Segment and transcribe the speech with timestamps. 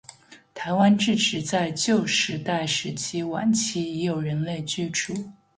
[0.55, 5.13] 台湾至迟在旧石器时代晚期已有人类居住。